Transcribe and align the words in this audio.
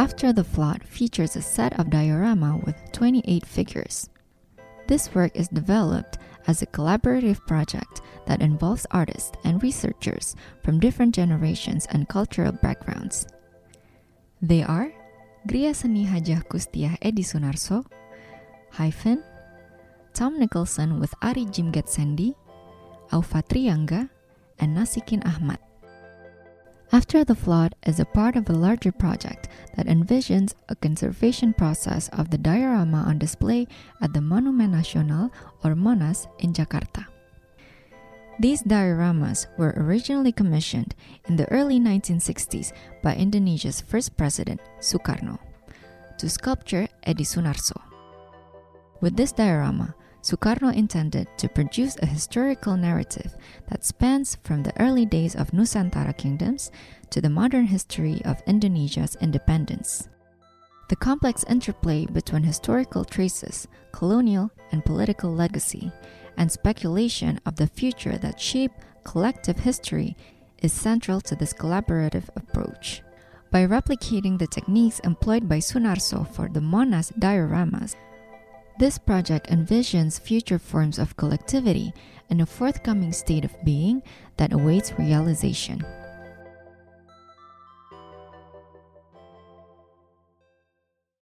After 0.00 0.32
the 0.32 0.48
Flood 0.48 0.82
features 0.82 1.36
a 1.36 1.42
set 1.42 1.78
of 1.78 1.90
diorama 1.90 2.56
with 2.64 2.80
28 2.92 3.44
figures. 3.44 4.08
This 4.88 5.14
work 5.14 5.36
is 5.36 5.52
developed 5.52 6.16
as 6.46 6.62
a 6.62 6.72
collaborative 6.72 7.44
project 7.46 8.00
that 8.24 8.40
involves 8.40 8.86
artists 8.92 9.36
and 9.44 9.62
researchers 9.62 10.36
from 10.64 10.80
different 10.80 11.14
generations 11.14 11.84
and 11.90 12.08
cultural 12.08 12.50
backgrounds. 12.50 13.26
They 14.40 14.62
are 14.62 14.90
Griya 15.46 15.76
Seni 15.76 16.04
Hajah 16.04 16.48
Kustiyah 16.48 16.96
Edhi 17.04 17.20
Sunarso, 17.20 17.84
Hyphen, 18.72 19.22
Tom 20.14 20.40
Nicholson 20.40 20.98
with 20.98 21.12
Ari 21.20 21.44
Jimged 21.52 21.92
Sendy, 21.92 22.32
Aufa 23.12 23.44
Triangga, 23.44 24.08
and 24.60 24.74
Nasikin 24.74 25.20
Ahmad. 25.28 25.60
After 26.92 27.22
the 27.22 27.36
Flood 27.36 27.76
is 27.86 28.00
a 28.00 28.04
part 28.04 28.34
of 28.34 28.50
a 28.50 28.52
larger 28.52 28.90
project 28.90 29.48
that 29.76 29.86
envisions 29.86 30.54
a 30.68 30.74
conservation 30.74 31.54
process 31.54 32.08
of 32.08 32.30
the 32.30 32.38
diorama 32.38 33.04
on 33.06 33.16
display 33.16 33.68
at 34.02 34.12
the 34.12 34.20
Monument 34.20 34.74
Nasional 34.74 35.30
or 35.62 35.76
Monas 35.76 36.26
in 36.40 36.52
Jakarta. 36.52 37.06
These 38.40 38.64
dioramas 38.64 39.46
were 39.56 39.72
originally 39.76 40.32
commissioned 40.32 40.96
in 41.26 41.36
the 41.36 41.46
early 41.52 41.78
1960s 41.78 42.72
by 43.04 43.14
Indonesia's 43.14 43.80
first 43.80 44.16
president, 44.16 44.60
Sukarno, 44.80 45.38
to 46.18 46.28
sculptor 46.28 46.88
Edhi 47.06 47.22
Sunarso. 47.22 47.80
With 49.00 49.16
this 49.16 49.30
diorama, 49.30 49.94
Sukarno 50.22 50.74
intended 50.74 51.28
to 51.38 51.48
produce 51.48 51.96
a 51.96 52.06
historical 52.06 52.76
narrative 52.76 53.34
that 53.68 53.84
spans 53.84 54.36
from 54.44 54.62
the 54.62 54.78
early 54.80 55.06
days 55.06 55.34
of 55.34 55.50
Nusantara 55.52 56.16
kingdoms 56.16 56.70
to 57.08 57.20
the 57.20 57.30
modern 57.30 57.66
history 57.66 58.20
of 58.24 58.42
Indonesia's 58.46 59.16
independence. 59.20 60.08
The 60.90 60.96
complex 60.96 61.44
interplay 61.44 62.04
between 62.06 62.42
historical 62.42 63.04
traces, 63.04 63.66
colonial 63.92 64.50
and 64.72 64.84
political 64.84 65.32
legacy, 65.32 65.90
and 66.36 66.50
speculation 66.50 67.40
of 67.46 67.56
the 67.56 67.66
future 67.66 68.18
that 68.18 68.40
shape 68.40 68.72
collective 69.04 69.58
history 69.58 70.16
is 70.62 70.72
central 70.72 71.20
to 71.22 71.36
this 71.36 71.54
collaborative 71.54 72.28
approach. 72.36 73.02
By 73.50 73.66
replicating 73.66 74.38
the 74.38 74.46
techniques 74.46 75.00
employed 75.00 75.48
by 75.48 75.58
Sunarso 75.58 76.28
for 76.28 76.48
the 76.48 76.60
Monas 76.60 77.12
dioramas, 77.18 77.96
this 78.80 78.96
project 78.96 79.46
envisions 79.50 80.18
future 80.18 80.58
forms 80.58 80.98
of 80.98 81.14
collectivity 81.18 81.92
and 82.30 82.40
a 82.40 82.46
forthcoming 82.46 83.12
state 83.12 83.44
of 83.44 83.54
being 83.62 84.02
that 84.38 84.54
awaits 84.54 84.98
realization. 84.98 85.84